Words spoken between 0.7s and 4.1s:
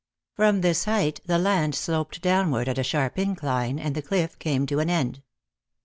height the land sloped downward at a sharp incline and the